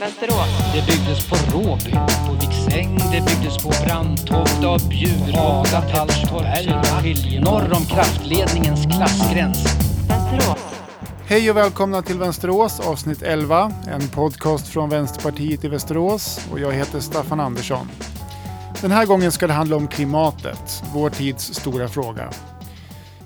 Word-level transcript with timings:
Västerås. 0.00 0.72
Det 0.74 0.86
byggdes 0.86 1.28
på 1.28 1.36
Råby, 1.36 1.92
på 2.26 2.32
Viksäng, 2.32 2.98
det 3.12 3.20
byggdes 3.20 3.58
på 3.62 3.72
Brandtoft 3.84 4.64
och 4.64 4.88
Bjur, 4.88 5.32
Haga, 5.32 5.80
Hallstorp, 5.92 7.44
norr 7.44 7.76
om 7.76 7.84
kraftledningens 7.84 8.84
klassgräns. 8.84 9.64
Västerås. 10.08 10.58
Hej 11.26 11.50
och 11.50 11.56
välkomna 11.56 12.02
till 12.02 12.18
Vänsterås 12.18 12.80
avsnitt 12.80 13.22
11, 13.22 13.72
en 13.88 14.08
podcast 14.08 14.68
från 14.68 14.88
Vänsterpartiet 14.88 15.64
i 15.64 15.68
Västerås 15.68 16.48
och 16.52 16.60
jag 16.60 16.72
heter 16.72 17.00
Staffan 17.00 17.40
Andersson. 17.40 17.88
Den 18.80 18.90
här 18.90 19.06
gången 19.06 19.32
ska 19.32 19.46
det 19.46 19.52
handla 19.52 19.76
om 19.76 19.88
klimatet, 19.88 20.82
vår 20.92 21.10
tids 21.10 21.54
stora 21.54 21.88
fråga. 21.88 22.30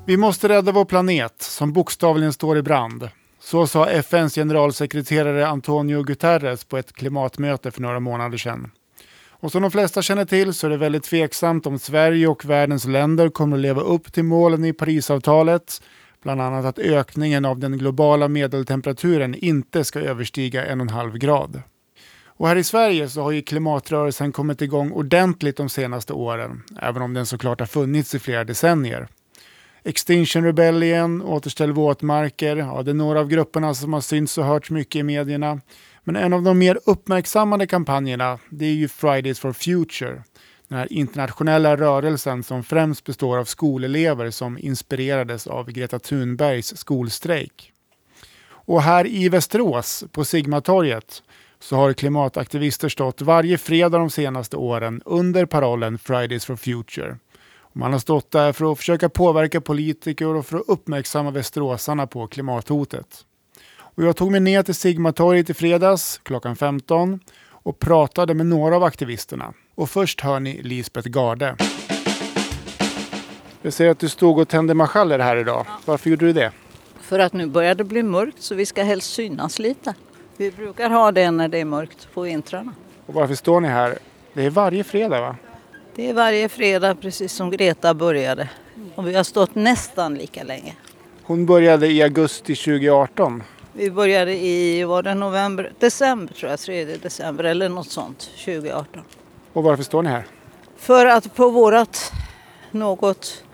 Vi 0.05 0.17
måste 0.17 0.49
rädda 0.49 0.73
vår 0.73 0.85
planet 0.85 1.35
som 1.39 1.73
bokstavligen 1.73 2.33
står 2.33 2.59
i 2.59 2.63
brand. 2.63 3.09
Så 3.45 3.67
sa 3.67 3.87
FNs 3.87 4.35
generalsekreterare 4.35 5.49
Antonio 5.49 6.03
Guterres 6.03 6.65
på 6.65 6.79
ett 6.79 6.93
klimatmöte 6.93 7.71
för 7.71 7.83
några 7.83 8.01
månader 8.01 8.39
sedan. 8.39 8.71
Och 9.29 9.53
som 9.53 9.63
de 9.63 9.71
flesta 9.71 10.03
känner 10.03 10.25
till 10.25 10.55
så 10.55 10.67
är 10.67 10.71
det 10.71 10.77
väldigt 10.77 11.05
tveksamt 11.05 11.67
om 11.67 11.79
Sverige 11.79 12.29
och 12.29 12.45
världens 12.45 12.85
länder 12.85 13.29
kommer 13.29 13.57
att 13.57 13.61
leva 13.61 13.83
upp 13.83 14.13
till 14.13 14.25
målen 14.25 14.65
i 14.65 14.73
Parisavtalet. 14.73 15.83
Bland 16.23 16.41
annat 16.41 16.65
att 16.65 16.79
ökningen 16.79 17.45
av 17.45 17.59
den 17.59 17.79
globala 17.79 18.29
medeltemperaturen 18.29 19.35
inte 19.35 19.85
ska 19.85 20.01
överstiga 20.01 20.67
en 20.67 20.81
och 20.81 20.87
en 20.87 20.95
halv 20.95 21.19
grad. 21.19 21.63
Och 22.27 22.49
här 22.49 22.57
i 22.57 22.65
Sverige 22.65 23.09
så 23.09 23.23
har 23.23 23.31
ju 23.31 23.43
klimatrörelsen 23.43 24.33
kommit 24.33 24.63
igång 24.63 24.93
ordentligt 24.93 25.57
de 25.57 25.69
senaste 25.69 26.13
åren, 26.13 26.63
även 26.81 27.03
om 27.03 27.15
den 27.15 27.27
såklart 27.27 27.61
har 27.61 27.67
funnits 27.67 28.15
i 28.15 28.19
flera 28.19 28.45
decennier. 28.45 29.09
Extinction 29.87 30.45
Rebellion, 30.45 31.23
Återställ 31.23 31.73
våtmarker, 31.73 32.57
ja, 32.57 32.83
det 32.83 32.91
är 32.91 32.95
några 32.95 33.21
av 33.21 33.29
grupperna 33.29 33.75
som 33.75 33.93
har 33.93 34.01
synts 34.01 34.39
och 34.39 34.45
hörts 34.45 34.71
mycket 34.71 34.97
i 34.97 35.03
medierna. 35.03 35.61
Men 36.05 36.17
en 36.17 36.33
av 36.33 36.43
de 36.43 36.59
mer 36.59 36.79
uppmärksammade 36.87 37.67
kampanjerna 37.67 38.39
det 38.51 38.65
är 38.65 38.73
ju 38.73 38.89
Fridays 38.89 39.41
for 39.41 39.53
Future. 39.53 40.23
Den 40.69 40.79
här 40.79 40.93
internationella 40.93 41.77
rörelsen 41.77 42.43
som 42.43 42.65
främst 42.65 43.05
består 43.05 43.39
av 43.39 43.45
skolelever 43.45 44.31
som 44.31 44.59
inspirerades 44.59 45.47
av 45.47 45.71
Greta 45.71 45.99
Thunbergs 45.99 46.77
skolstrejk. 46.77 47.73
Och 48.47 48.83
här 48.83 49.07
i 49.07 49.29
Västerås, 49.29 50.05
på 50.13 50.25
Sigmatorget, 50.25 51.23
så 51.59 51.77
har 51.77 51.93
klimataktivister 51.93 52.89
stått 52.89 53.23
varje 53.23 53.59
fredag 53.59 53.99
de 53.99 54.11
senaste 54.11 54.57
åren 54.57 55.03
under 55.05 55.47
parollen 55.47 55.99
Fridays 55.99 56.45
for 56.45 56.57
Future. 56.57 57.17
Man 57.77 57.93
har 57.93 57.99
stått 57.99 58.31
där 58.31 58.53
för 58.53 58.73
att 58.73 58.79
försöka 58.79 59.09
påverka 59.09 59.61
politiker 59.61 60.27
och 60.27 60.47
för 60.47 60.57
att 60.57 60.69
uppmärksamma 60.69 61.31
västeråsarna 61.31 62.07
på 62.07 62.27
klimathotet. 62.27 63.25
Och 63.77 64.05
jag 64.05 64.17
tog 64.17 64.31
mig 64.31 64.41
ner 64.41 64.63
till 64.63 64.75
Sigmatorget 64.75 65.51
i 65.51 65.55
fredags 65.55 66.21
klockan 66.23 66.57
15 66.57 67.21
och 67.49 67.79
pratade 67.79 68.35
med 68.35 68.47
några 68.47 68.77
av 68.77 68.85
aktivisterna. 68.85 69.53
Och 69.75 69.91
först 69.91 70.21
hör 70.21 70.41
ni 70.41 70.63
Lisbeth 70.63 71.09
Garde. 71.09 71.57
Jag 73.63 73.73
ser 73.73 73.89
att 73.89 73.99
du 73.99 74.09
stod 74.09 74.39
och 74.39 74.49
tände 74.49 74.75
marschaller 74.75 75.19
här 75.19 75.37
idag. 75.37 75.67
Varför 75.85 76.11
gjorde 76.11 76.27
du 76.27 76.33
det? 76.33 76.53
För 77.01 77.19
att 77.19 77.33
nu 77.33 77.47
börjar 77.47 77.75
det 77.75 77.85
bli 77.85 78.03
mörkt 78.03 78.43
så 78.43 78.55
vi 78.55 78.67
ska 78.67 78.83
helst 78.83 79.15
synas 79.15 79.59
lite. 79.59 79.95
Vi 80.37 80.51
brukar 80.51 80.91
ha 80.91 81.13
det 81.13 81.31
när 81.31 81.49
det 81.49 81.59
är 81.59 81.65
mörkt 81.65 82.09
på 82.15 82.21
vintrarna. 82.21 82.75
Och 83.07 83.15
varför 83.15 83.35
står 83.35 83.61
ni 83.61 83.69
här? 83.69 83.99
Det 84.33 84.45
är 84.45 84.51
varje 84.51 84.85
fredag 84.85 85.21
va? 85.21 85.37
Det 85.97 86.09
är 86.09 86.15
varje 86.15 86.49
fredag 86.49 86.95
precis 86.95 87.33
som 87.33 87.51
Greta 87.51 87.95
började. 87.95 88.49
Och 88.95 89.09
vi 89.09 89.15
har 89.15 89.25
stått 89.25 89.55
nästan 89.55 90.15
lika 90.15 90.43
länge. 90.43 90.77
Hon 91.23 91.47
började 91.47 91.87
i 91.87 92.03
augusti 92.03 92.57
2018. 92.57 93.43
Vi 93.73 93.91
började 93.91 94.35
i, 94.35 94.85
var 94.85 95.03
det 95.03 95.15
november, 95.15 95.73
december 95.79 96.35
tror 96.35 96.51
jag, 96.51 96.61
3 96.61 96.85
december 96.85 97.45
eller 97.45 97.69
något 97.69 97.91
sånt, 97.91 98.31
2018. 98.45 99.03
Och 99.53 99.63
varför 99.63 99.83
står 99.83 100.03
ni 100.03 100.09
här? 100.11 100.27
För 100.77 101.07
att 101.07 101.35
på 101.35 101.51
vårat 101.51 102.13
något 102.71 103.45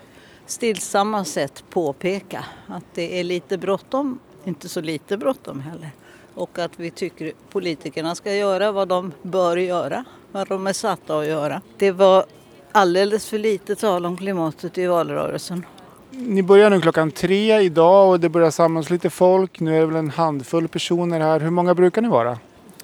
stillsamma 0.45 1.25
sätt 1.25 1.63
påpeka 1.69 2.45
att 2.67 2.83
det 2.93 3.19
är 3.19 3.23
lite 3.23 3.57
bråttom, 3.57 4.19
inte 4.43 4.69
så 4.69 4.81
lite 4.81 5.17
bråttom 5.17 5.61
heller. 5.61 5.89
Och 6.33 6.59
att 6.59 6.71
vi 6.75 6.91
tycker 6.91 7.31
politikerna 7.49 8.15
ska 8.15 8.33
göra 8.33 8.71
vad 8.71 8.87
de 8.87 9.11
bör 9.21 9.57
göra, 9.57 10.05
vad 10.31 10.47
de 10.47 10.67
är 10.67 10.73
satta 10.73 11.19
att 11.19 11.27
göra. 11.27 11.61
Det 11.77 11.91
var 11.91 12.25
alldeles 12.71 13.29
för 13.29 13.37
lite 13.37 13.75
tal 13.75 14.05
om 14.05 14.17
klimatet 14.17 14.77
i 14.77 14.85
valrörelsen. 14.85 15.65
Ni 16.09 16.43
börjar 16.43 16.69
nu 16.69 16.81
klockan 16.81 17.11
tre 17.11 17.59
idag 17.59 18.09
och 18.09 18.19
det 18.19 18.29
börjar 18.29 18.51
samlas 18.51 18.89
lite 18.89 19.09
folk. 19.09 19.59
Nu 19.59 19.75
är 19.75 19.79
det 19.79 19.85
väl 19.85 19.95
en 19.95 20.09
handfull 20.09 20.67
personer 20.67 21.19
här. 21.19 21.39
Hur 21.39 21.49
många 21.49 21.75
brukar 21.75 22.01
ni 22.01 22.07
vara? 22.07 22.37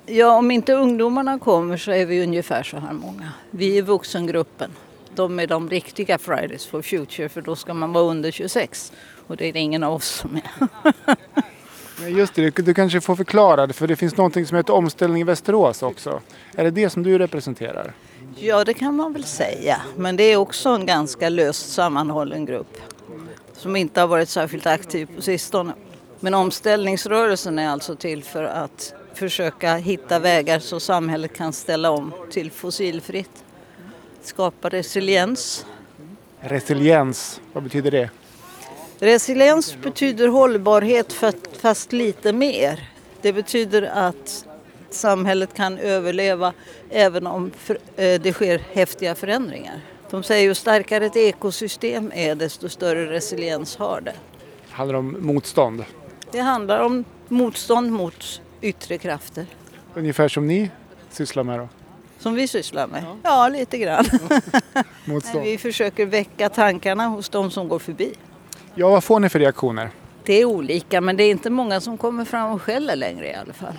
Ja, 0.06 0.38
om 0.38 0.52
inte 0.52 0.74
ungdomarna 0.74 1.40
kommer 1.40 1.78
så 1.78 1.92
är 1.92 2.06
vi 2.06 2.24
ungefär 2.24 2.64
så 2.64 2.78
här 2.78 2.94
många. 2.94 3.32
Vi 3.52 3.78
är 3.78 3.82
vuxengruppen. 3.82 4.72
De 5.16 5.40
är 5.40 5.48
de 5.48 5.70
riktiga 5.70 6.18
Fridays 6.18 6.66
for 6.66 6.82
Future 6.82 7.30
för 7.30 7.42
då 7.42 7.56
ska 7.56 7.74
man 7.74 7.94
vara 7.94 8.04
under 8.04 8.32
26 8.32 8.92
och 9.28 9.38
det 9.38 9.46
är 9.46 9.54
det 9.54 9.60
ingen 9.60 9.84
av 9.84 9.94
oss 9.94 10.08
som 10.08 10.36
är. 10.36 10.68
Men 12.02 12.18
Just 12.18 12.36
det, 12.36 12.56
du 12.56 12.74
kanske 12.74 13.02
får 13.02 13.16
förklara 13.16 13.68
det 13.68 13.74
för 13.74 13.88
det 13.88 13.96
finns 13.96 14.18
någonting 14.18 14.46
som 14.46 14.58
heter 14.58 14.74
Omställning 14.74 15.22
i 15.22 15.24
Västerås 15.24 15.84
också. 15.84 16.22
Är 16.56 16.64
det 16.64 16.72
det 16.72 16.90
som 16.90 17.04
du 17.04 17.18
representerar? 17.18 17.94
Ja, 18.36 18.64
det 18.64 18.74
kan 18.74 18.96
man 18.96 19.14
väl 19.14 19.24
säga. 19.24 19.82
Men 19.96 20.16
det 20.16 20.24
är 20.24 20.38
också 20.38 20.70
en 20.70 20.86
ganska 20.86 21.30
löst 21.30 21.74
sammanhållen 21.74 22.46
grupp 22.46 22.78
som 23.54 23.76
inte 23.76 24.02
har 24.02 24.08
varit 24.08 24.30
särskilt 24.30 24.66
aktiv 24.66 25.10
på 25.16 25.22
sistone. 25.22 25.74
Men 26.20 26.34
omställningsrörelsen 26.34 27.60
är 27.60 27.70
alltså 27.70 27.96
till 27.96 28.24
för 28.24 28.44
att 28.44 28.94
försöka 29.14 29.76
hitta 29.76 30.20
vägar 30.20 30.60
så 30.60 30.80
samhället 30.80 31.34
kan 31.34 31.54
ställa 31.54 31.92
om 31.92 32.14
till 32.32 32.52
fossilfritt. 32.52 33.44
Skapa 34.22 34.70
resiliens. 34.70 35.66
Resiliens, 36.40 37.42
vad 37.54 37.64
betyder 37.64 37.92
det? 37.92 38.10
Resiliens 39.00 39.78
betyder 39.84 40.28
hållbarhet 40.28 41.14
fast- 41.14 41.58
fast 41.62 41.92
lite 41.94 42.34
mer. 42.34 42.90
Det 43.22 43.34
betyder 43.34 43.82
att 43.82 44.46
samhället 44.90 45.54
kan 45.54 45.78
överleva 45.78 46.54
även 46.90 47.28
om 47.28 47.52
eh, 47.96 48.22
det 48.22 48.34
sker 48.34 48.62
häftiga 48.74 49.16
förändringar. 49.16 49.82
De 50.10 50.24
säger 50.24 50.44
ju 50.44 50.56
starkare 50.56 51.06
ett 51.06 51.16
ekosystem 51.16 52.12
är 52.16 52.36
desto 52.36 52.70
större 52.70 53.12
resiliens 53.12 53.78
har 53.78 54.02
det. 54.02 54.14
Handlar 54.70 54.94
det 54.94 55.00
om 55.00 55.18
motstånd? 55.20 55.86
Det 56.32 56.40
handlar 56.40 56.80
om 56.80 57.04
motstånd 57.28 57.92
mot 57.92 58.42
yttre 58.62 58.98
krafter. 58.98 59.46
Ungefär 59.94 60.28
som 60.28 60.48
ni 60.48 60.72
sysslar 61.12 61.44
med 61.44 61.60
då? 61.60 61.70
Som 62.20 62.34
vi 62.36 62.48
sysslar 62.48 62.88
med. 62.88 63.04
Ja, 63.24 63.48
lite 63.50 63.78
grann. 63.78 64.06
Motstånd? 65.06 65.44
Vi 65.44 65.58
försöker 65.58 66.06
väcka 66.06 66.50
tankarna 66.50 67.08
hos 67.08 67.30
de 67.30 67.52
som 67.52 67.68
går 67.68 67.80
förbi. 67.80 68.14
Ja, 68.80 68.90
vad 68.90 69.04
får 69.04 69.20
ni 69.20 69.30
för 69.30 69.40
reaktioner? 69.40 69.90
Det 70.24 70.34
är 70.42 70.46
olika 70.46 71.02
men 71.02 71.18
det 71.18 71.24
är 71.24 71.32
inte 71.32 71.50
många 71.50 71.82
som 71.82 71.98
kommer 71.98 72.26
fram 72.26 72.52
och 72.52 72.62
skäller 72.62 72.96
längre 72.96 73.28
i 73.28 73.34
alla 73.34 73.54
fall. 73.54 73.74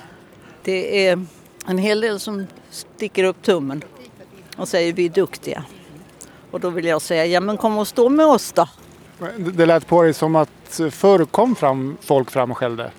Det 0.64 1.06
är 1.09 1.25
en 1.66 1.78
hel 1.78 2.00
del 2.00 2.20
som 2.20 2.47
sticker 2.70 3.25
upp 3.25 3.42
tummen 3.42 3.82
och 4.56 4.69
säger 4.69 4.92
vi 4.92 5.04
är 5.04 5.10
duktiga. 5.10 5.64
Och 6.50 6.60
då 6.60 6.70
vill 6.70 6.84
jag 6.84 7.03
säga, 7.03 7.26
ja 7.26 7.41
men 7.41 7.56
kom 7.56 7.78
och 7.78 7.88
stå 7.88 8.09
med 8.09 8.26
oss 8.26 8.53
då. 8.53 8.69
Det- 9.36 9.66
lät 9.66 9.86
på 9.86 10.03
dig 10.03 10.14
som 10.14 10.36
att 10.36 10.81
förr 10.91 11.25
kom 11.25 11.54
fram 11.56 11.97
folk 12.00 12.30
fram 12.30 12.50
och 12.50 12.59
skällde. 12.59 12.91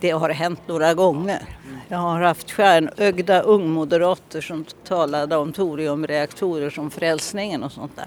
Det 0.00 0.10
har 0.10 0.30
hänt 0.30 0.60
några 0.66 0.94
gånger. 0.94 1.42
Jag 1.88 1.98
har 1.98 2.20
haft 2.20 2.50
stjärnögda 2.50 3.40
ungmoderater 3.40 4.40
som 4.40 4.64
talade 4.88 5.36
om 5.36 5.52
toriumreaktorer 5.52 6.70
som 6.70 6.90
frälsningen 6.90 7.62
och 7.64 7.72
sånt 7.72 7.96
där. 7.96 8.06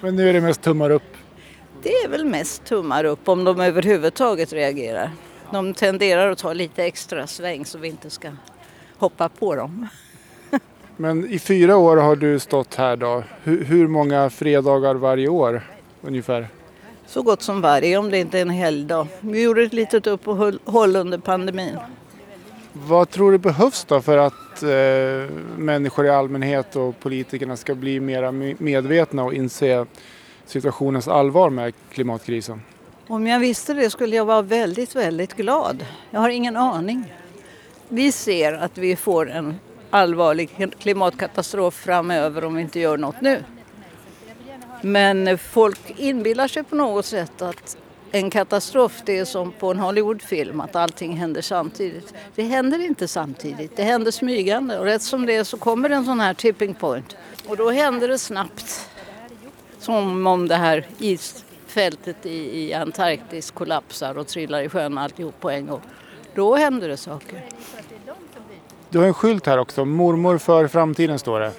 Men 0.00 0.16
nu 0.16 0.28
är 0.28 0.32
det 0.32 0.40
mest 0.40 0.62
tummar 0.62 0.90
upp. 0.90 1.02
Det 1.86 1.92
är 1.92 2.08
väl 2.08 2.24
mest 2.24 2.64
tummar 2.64 3.04
upp 3.04 3.28
om 3.28 3.44
de 3.44 3.60
överhuvudtaget 3.60 4.52
reagerar. 4.52 5.10
De 5.50 5.74
tenderar 5.74 6.30
att 6.30 6.38
ta 6.38 6.52
lite 6.52 6.84
extra 6.84 7.26
sväng 7.26 7.64
så 7.64 7.78
vi 7.78 7.88
inte 7.88 8.10
ska 8.10 8.30
hoppa 8.98 9.28
på 9.28 9.54
dem. 9.54 9.88
Men 10.96 11.30
i 11.30 11.38
fyra 11.38 11.76
år 11.76 11.96
har 11.96 12.16
du 12.16 12.38
stått 12.38 12.74
här 12.74 12.96
då. 12.96 13.22
Hur, 13.42 13.64
hur 13.64 13.88
många 13.88 14.30
fredagar 14.30 14.94
varje 14.94 15.28
år 15.28 15.62
ungefär? 16.02 16.48
Så 17.06 17.22
gott 17.22 17.42
som 17.42 17.60
varje 17.60 17.98
om 17.98 18.10
det 18.10 18.18
inte 18.18 18.38
är 18.38 18.42
en 18.42 18.50
helgdag. 18.50 19.08
Vi 19.20 19.42
gjorde 19.42 19.62
ett 19.62 19.72
litet 19.72 20.06
uppehåll 20.06 20.96
under 20.96 21.18
pandemin. 21.18 21.78
Vad 22.72 23.10
tror 23.10 23.32
du 23.32 23.38
behövs 23.38 23.84
då 23.84 24.00
för 24.00 24.18
att 24.18 24.62
eh, 24.62 25.34
människor 25.56 26.06
i 26.06 26.10
allmänhet 26.10 26.76
och 26.76 27.00
politikerna 27.00 27.56
ska 27.56 27.74
bli 27.74 28.00
mer 28.00 28.32
medvetna 28.62 29.24
och 29.24 29.34
inse 29.34 29.86
situationens 30.46 31.08
allvar 31.08 31.50
med 31.50 31.74
klimatkrisen? 31.90 32.60
Om 33.08 33.26
jag 33.26 33.40
visste 33.40 33.74
det 33.74 33.90
skulle 33.90 34.16
jag 34.16 34.24
vara 34.24 34.42
väldigt, 34.42 34.96
väldigt 34.96 35.34
glad. 35.36 35.84
Jag 36.10 36.20
har 36.20 36.28
ingen 36.28 36.56
aning. 36.56 37.14
Vi 37.88 38.12
ser 38.12 38.52
att 38.52 38.78
vi 38.78 38.96
får 38.96 39.30
en 39.30 39.54
allvarlig 39.90 40.70
klimatkatastrof 40.78 41.74
framöver 41.74 42.44
om 42.44 42.54
vi 42.54 42.62
inte 42.62 42.80
gör 42.80 42.96
något 42.96 43.20
nu. 43.20 43.44
Men 44.82 45.38
folk 45.38 45.80
inbillar 45.96 46.48
sig 46.48 46.62
på 46.62 46.76
något 46.76 47.06
sätt 47.06 47.42
att 47.42 47.76
en 48.12 48.30
katastrof, 48.30 49.02
det 49.04 49.18
är 49.18 49.24
som 49.24 49.52
på 49.52 49.70
en 49.70 49.78
Hollywoodfilm, 49.78 50.60
att 50.60 50.76
allting 50.76 51.16
händer 51.16 51.42
samtidigt. 51.42 52.14
Det 52.34 52.42
händer 52.42 52.78
inte 52.78 53.08
samtidigt, 53.08 53.76
det 53.76 53.82
händer 53.82 54.10
smygande 54.10 54.78
och 54.78 54.84
rätt 54.84 55.02
som 55.02 55.26
det 55.26 55.36
är 55.36 55.44
så 55.44 55.56
kommer 55.56 55.90
en 55.90 56.04
sån 56.04 56.20
här 56.20 56.34
tipping 56.34 56.74
point. 56.74 57.16
Och 57.48 57.56
då 57.56 57.70
händer 57.70 58.08
det 58.08 58.18
snabbt. 58.18 58.88
Som 59.86 60.26
om 60.26 60.48
det 60.48 60.54
här 60.54 60.86
isfältet 60.98 62.26
i, 62.26 62.62
i 62.62 62.74
Antarktis 62.74 63.50
kollapsar 63.50 64.18
och 64.18 64.26
trillar 64.26 64.62
i 64.62 64.68
sjön 64.68 64.98
alltihop 64.98 65.40
på 65.40 65.50
en 65.50 65.66
gång. 65.66 65.80
Då 66.34 66.56
händer 66.56 66.88
det 66.88 66.96
saker. 66.96 67.44
Du 68.90 68.98
har 68.98 69.06
en 69.06 69.14
skylt 69.14 69.46
här 69.46 69.58
också, 69.58 69.84
mormor 69.84 70.38
för 70.38 70.68
framtiden 70.68 71.18
står 71.18 71.40
det. 71.40 71.52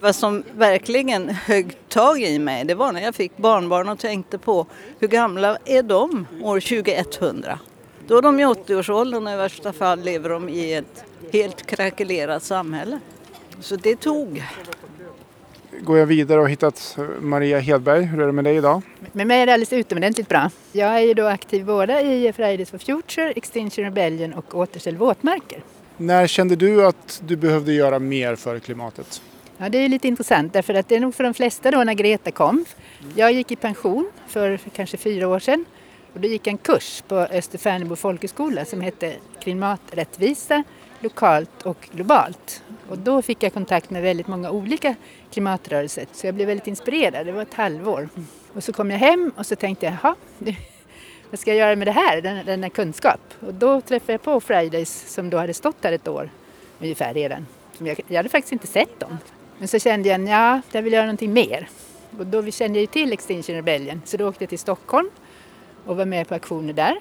Vad 0.00 0.14
som 0.14 0.42
verkligen 0.52 1.28
högg 1.28 1.76
tag 1.88 2.20
i 2.20 2.38
mig 2.38 2.64
det 2.64 2.74
var 2.74 2.92
när 2.92 3.02
jag 3.02 3.14
fick 3.14 3.36
barnbarn 3.36 3.88
och 3.88 3.98
tänkte 3.98 4.38
på 4.38 4.66
hur 4.98 5.08
gamla 5.08 5.58
är 5.64 5.82
de 5.82 6.26
år 6.42 6.60
2100? 6.60 7.58
Då 8.06 8.18
är 8.18 8.22
de 8.22 8.40
i 8.40 8.44
80-årsåldern 8.44 9.26
och 9.26 9.32
i 9.32 9.36
värsta 9.36 9.72
fall 9.72 10.00
lever 10.00 10.28
de 10.28 10.48
i 10.48 10.74
ett 10.74 11.04
helt 11.32 11.66
krackelerat 11.66 12.42
samhälle. 12.42 13.00
Så 13.60 13.76
det 13.76 13.96
tog. 13.96 14.42
Går 15.80 15.98
jag 15.98 16.06
vidare 16.06 16.40
och 16.40 16.50
hittat 16.50 16.98
Maria 17.20 17.58
Hedberg. 17.58 18.02
Hur 18.02 18.22
är 18.22 18.26
det 18.26 18.32
med 18.32 18.44
dig 18.44 18.56
idag? 18.56 18.82
Med 19.12 19.26
mig 19.26 19.40
är 19.40 19.46
det 19.46 19.52
alldeles 19.52 19.72
utomordentligt 19.72 20.28
bra. 20.28 20.50
Jag 20.72 20.96
är 20.96 21.00
ju 21.00 21.14
då 21.14 21.26
aktiv 21.26 21.64
både 21.64 22.00
i 22.00 22.32
Fridays 22.32 22.70
for 22.70 22.78
Future, 22.78 23.30
Extinction 23.30 23.84
Rebellion 23.84 24.32
och 24.32 24.54
Återställ 24.54 24.96
våtmarker. 24.96 25.62
När 25.96 26.26
kände 26.26 26.56
du 26.56 26.86
att 26.86 27.22
du 27.26 27.36
behövde 27.36 27.72
göra 27.72 27.98
mer 27.98 28.36
för 28.36 28.58
klimatet? 28.58 29.22
Ja, 29.58 29.68
det 29.68 29.78
är 29.78 29.88
lite 29.88 30.08
intressant 30.08 30.52
därför 30.52 30.74
att 30.74 30.88
det 30.88 30.96
är 30.96 31.00
nog 31.00 31.14
för 31.14 31.24
de 31.24 31.34
flesta 31.34 31.70
då 31.70 31.84
när 31.84 31.94
Greta 31.94 32.30
kom. 32.30 32.64
Jag 33.14 33.32
gick 33.32 33.50
i 33.50 33.56
pension 33.56 34.10
för 34.28 34.58
kanske 34.76 34.96
fyra 34.96 35.28
år 35.28 35.38
sedan 35.38 35.64
och 36.12 36.20
då 36.20 36.28
gick 36.28 36.46
en 36.46 36.58
kurs 36.58 37.02
på 37.08 37.16
Österfärnebo 37.16 37.96
folkhögskola 37.96 38.64
som 38.64 38.80
hette 38.80 39.14
Klimaträttvisa 39.42 40.64
lokalt 41.04 41.62
och 41.62 41.88
globalt. 41.92 42.62
Och 42.88 42.98
då 42.98 43.22
fick 43.22 43.42
jag 43.42 43.52
kontakt 43.52 43.90
med 43.90 44.02
väldigt 44.02 44.26
många 44.26 44.50
olika 44.50 44.94
klimatrörelser 45.32 46.06
så 46.12 46.26
jag 46.26 46.34
blev 46.34 46.48
väldigt 46.48 46.66
inspirerad. 46.66 47.26
Det 47.26 47.32
var 47.32 47.42
ett 47.42 47.54
halvår. 47.54 48.08
Och 48.54 48.64
så 48.64 48.72
kom 48.72 48.90
jag 48.90 48.98
hem 48.98 49.32
och 49.36 49.46
så 49.46 49.56
tänkte 49.56 49.86
jag, 49.86 49.96
jaha, 50.02 50.14
vad 51.30 51.40
ska 51.40 51.50
jag 51.50 51.58
göra 51.58 51.76
med 51.76 51.86
det 51.86 51.92
här, 51.92 52.20
den, 52.20 52.46
denna 52.46 52.70
kunskap? 52.70 53.20
Och 53.46 53.54
då 53.54 53.80
träffade 53.80 54.12
jag 54.12 54.22
på 54.22 54.40
Fridays 54.40 55.04
som 55.14 55.30
då 55.30 55.38
hade 55.38 55.54
stått 55.54 55.76
här 55.82 55.92
ett 55.92 56.08
år 56.08 56.30
ungefär 56.80 57.14
redan. 57.14 57.46
Jag, 57.78 58.00
jag 58.08 58.16
hade 58.16 58.28
faktiskt 58.28 58.52
inte 58.52 58.66
sett 58.66 59.00
dem. 59.00 59.18
Men 59.58 59.68
så 59.68 59.78
kände 59.78 60.08
jag, 60.08 60.28
ja, 60.28 60.60
jag 60.72 60.82
vill 60.82 60.92
göra 60.92 61.04
någonting 61.04 61.32
mer. 61.32 61.68
Och 62.18 62.26
då 62.26 62.50
kände 62.50 62.78
jag 62.78 62.80
ju 62.80 62.86
till 62.86 63.12
Extinction 63.12 63.56
Rebellion 63.56 64.02
så 64.04 64.16
då 64.16 64.28
åkte 64.28 64.44
jag 64.44 64.48
till 64.48 64.58
Stockholm 64.58 65.10
och 65.84 65.96
var 65.96 66.04
med 66.04 66.28
på 66.28 66.34
aktioner 66.34 66.72
där. 66.72 66.96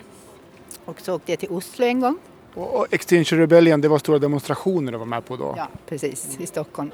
Och 0.86 1.02
så 1.02 1.16
åkte 1.16 1.32
jag 1.32 1.40
till 1.40 1.50
Oslo 1.50 1.86
en 1.86 2.00
gång. 2.00 2.18
Och 2.56 2.94
Extinction 2.94 3.40
Rebellion, 3.40 3.82
det 3.82 3.88
var 3.88 4.00
stora 4.00 4.20
demonstrationer 4.20 4.92
du 4.92 4.98
var 4.98 5.06
med 5.06 5.26
på 5.26 5.36
då? 5.36 5.54
Ja, 5.58 5.68
precis, 5.88 6.38
i 6.40 6.46
Stockholm. 6.46 6.92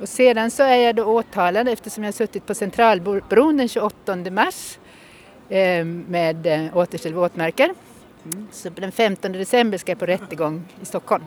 Och 0.00 0.08
sedan 0.08 0.50
så 0.50 0.62
är 0.62 0.76
jag 0.76 0.96
då 0.96 1.04
åtalad 1.04 1.68
eftersom 1.68 2.04
jag 2.04 2.14
suttit 2.14 2.46
på 2.46 2.54
Centralbron 2.54 3.56
den 3.56 3.68
28 3.68 4.16
mars 4.30 4.78
eh, 5.48 5.84
med 5.84 6.46
eh, 6.46 6.76
återställ 6.76 7.14
våtmarker. 7.14 7.74
Så 8.52 8.68
den 8.68 8.92
15 8.92 9.32
december 9.32 9.78
ska 9.78 9.92
jag 9.92 9.98
på 9.98 10.06
rättegång 10.06 10.62
i 10.82 10.86
Stockholm. 10.86 11.24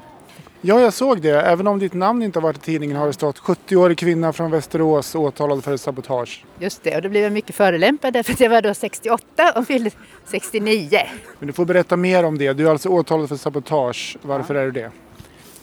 Ja, 0.66 0.82
jag 0.82 0.94
såg 0.94 1.22
det. 1.22 1.42
Även 1.42 1.68
om 1.68 1.80
ditt 1.80 1.94
namn 1.94 2.24
inte 2.24 2.40
har 2.40 2.44
varit 2.44 2.58
i 2.58 2.62
tidningen 2.62 2.98
har 2.98 3.08
det 3.08 3.14
stått 3.14 3.40
70-årig 3.40 3.98
kvinna 3.98 4.34
från 4.34 4.52
Västerås 4.52 5.16
åtalad 5.16 5.64
för 5.64 5.78
sabotage. 5.78 6.46
Just 6.60 6.84
det, 6.84 6.96
och 6.96 7.02
då 7.02 7.10
blev 7.10 7.24
jag 7.24 7.32
mycket 7.32 7.56
förolämpad 7.56 8.14
därför 8.14 8.34
att 8.34 8.40
jag 8.40 8.50
var 8.50 8.62
då 8.62 8.74
68 8.74 9.54
och 9.56 9.68
fyllde 9.68 9.92
69. 10.26 11.00
Men 11.40 11.48
du 11.48 11.54
får 11.54 11.66
berätta 11.66 11.98
mer 11.98 12.24
om 12.24 12.38
det. 12.38 12.54
Du 12.54 12.68
är 12.68 12.72
alltså 12.72 12.90
åtalad 12.90 13.30
för 13.30 13.36
sabotage. 13.36 14.18
Varför 14.22 14.56
ja. 14.56 14.62
är 14.62 14.66
du 14.66 14.72
det? 14.72 14.92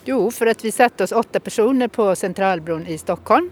Jo, 0.05 0.31
för 0.31 0.47
att 0.47 0.65
vi 0.65 0.73
satte 0.73 1.05
oss 1.05 1.13
åtta 1.13 1.41
personer 1.41 1.89
på 1.89 2.17
Centralbron 2.17 2.87
i 2.87 2.99
Stockholm. 2.99 3.51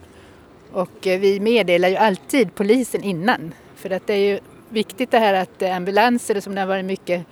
Och 0.72 1.06
eh, 1.06 1.20
vi 1.20 1.40
meddelar 1.40 1.88
ju 1.88 1.96
alltid 1.96 2.54
polisen 2.54 3.04
innan. 3.04 3.54
För 3.76 3.90
att 3.90 4.06
det 4.06 4.14
är 4.14 4.32
ju 4.32 4.38
viktigt 4.68 5.10
det 5.10 5.18
här 5.18 5.34
att 5.34 5.62
ambulanser, 5.62 6.40
som 6.40 6.54
det 6.54 6.60
har 6.60 6.68
varit 6.68 6.84
mycket 6.84 7.26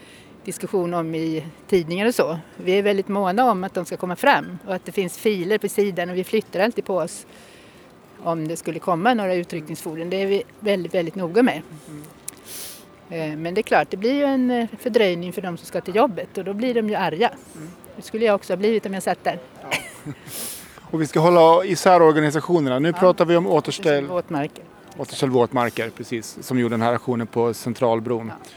diskussion 0.47 0.95
om 0.95 1.15
i 1.15 1.45
tidningar 1.67 2.07
och 2.07 2.15
så. 2.15 2.39
Vi 2.57 2.73
är 2.73 2.83
väldigt 2.83 3.09
måna 3.09 3.51
om 3.51 3.65
att 3.65 3.75
de 3.75 3.85
ska 3.85 3.97
komma 3.97 4.17
fram 4.17 4.59
och 4.67 4.75
att 4.75 4.85
det 4.85 4.93
finns 4.93 5.19
filer 5.19 5.59
på 5.59 5.69
sidan 5.69 6.11
och 6.11 6.17
vi 6.17 6.25
flyttar 6.25 6.61
alltid 6.61 6.85
på 6.85 6.97
oss 6.97 7.27
om 8.23 8.49
det 8.49 8.57
skulle 8.57 8.79
komma 8.79 9.15
några 9.15 9.35
utryckningsfordon. 9.35 10.11
Det 10.11 10.23
är 10.23 10.27
vi 10.27 10.43
väldigt, 10.61 10.95
väldigt 10.95 11.15
noga 11.15 11.43
med. 11.43 11.63
Mm. 11.89 13.43
Men 13.43 13.55
det 13.55 13.61
är 13.61 13.63
klart, 13.63 13.91
det 13.91 13.97
blir 13.97 14.13
ju 14.13 14.25
en 14.25 14.51
eh, 14.51 14.69
fördröjning 14.79 15.33
för 15.33 15.43
de 15.43 15.57
som 15.57 15.67
ska 15.67 15.81
till 15.81 15.97
jobbet 15.97 16.39
och 16.39 16.45
då 16.45 16.53
blir 16.55 16.75
de 16.75 16.89
ju 16.89 16.95
arga. 16.95 17.31
Mm. 17.57 17.69
Det 17.97 18.03
skulle 18.03 18.25
jag 18.25 18.35
också 18.35 18.53
ha 18.53 18.57
blivit 18.57 18.87
om 18.87 18.95
jag 18.95 19.03
satt 19.03 19.25
där. 19.25 19.39
Ja. 19.63 19.69
och 20.91 21.03
vi 21.03 21.07
ska 21.07 21.21
hålla 21.21 21.65
isär 21.65 22.03
organisationerna. 22.03 22.79
Nu 22.79 22.89
ja. 22.89 22.99
pratar 22.99 23.25
vi 23.25 23.37
om 23.37 23.47
återställ 23.47 24.07
våtmarker. 24.07 24.65
Återställ 24.99 25.31
våtmarker, 25.31 25.91
precis, 25.91 26.39
som 26.41 26.59
gjorde 26.59 26.73
den 26.73 26.83
här 26.83 26.93
aktionen 26.93 27.27
på 27.27 27.55
Centralbron. 27.55 28.33
Ja. 28.43 28.49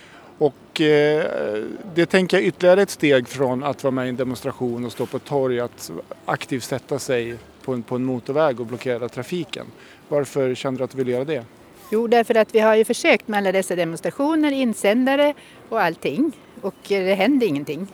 Och 0.80 0.86
eh, 0.86 1.64
det 1.96 2.06
tänker 2.06 2.38
jag 2.38 2.46
ytterligare 2.46 2.82
ett 2.82 2.90
steg 2.90 3.28
från 3.28 3.64
att 3.64 3.84
vara 3.84 3.92
med 3.92 4.06
i 4.06 4.10
en 4.10 4.16
demonstration 4.16 4.86
och 4.86 4.92
stå 4.92 5.06
på 5.06 5.18
ett 5.18 5.26
torg, 5.26 5.60
att 5.60 5.92
aktivt 6.26 6.64
sätta 6.64 7.00
sig 7.00 7.36
på 7.64 7.74
en, 7.74 7.84
på 7.84 7.96
en 7.96 8.04
motorväg 8.04 8.60
och 8.60 8.66
blockera 8.66 9.10
trafiken. 9.10 9.66
Varför 10.08 10.56
kände 10.56 10.78
du 10.78 10.84
att 10.84 10.92
du 10.92 10.98
ville 10.98 11.12
göra 11.12 11.24
det? 11.24 11.46
Jo, 11.92 12.08
därför 12.08 12.36
att 12.36 12.56
vi 12.56 12.60
har 12.60 12.76
ju 12.76 12.86
försökt 12.86 13.28
med 13.28 13.38
alla 13.38 13.52
dessa 13.52 13.76
demonstrationer, 13.76 14.52
insändare 14.52 15.34
och 15.70 15.82
allting 15.82 16.32
och 16.62 16.76
det 16.88 17.16
hände 17.16 17.46
ingenting. 17.46 17.88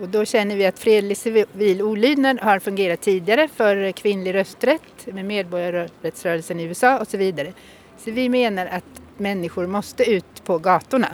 Och 0.00 0.08
då 0.08 0.24
känner 0.24 0.56
vi 0.56 0.66
att 0.66 0.78
fredlig 0.78 1.16
civil 1.16 1.82
olydnad 1.82 2.40
har 2.40 2.58
fungerat 2.58 3.00
tidigare 3.00 3.48
för 3.48 3.92
kvinnlig 3.92 4.34
rösträtt 4.34 5.06
med 5.06 5.24
medborgarrättsrörelsen 5.24 6.60
i 6.60 6.64
USA 6.64 6.98
och 6.98 7.08
så 7.08 7.16
vidare. 7.16 7.52
Så 7.98 8.10
vi 8.10 8.28
menar 8.28 8.66
att 8.66 9.02
människor 9.16 9.66
måste 9.66 10.10
ut 10.10 10.44
på 10.44 10.58
gatorna. 10.58 11.08